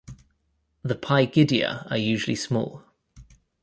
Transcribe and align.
The 0.81 0.95
pygidia 0.95 1.85
are 1.91 1.95
usually 1.97 2.33
small. 2.33 2.83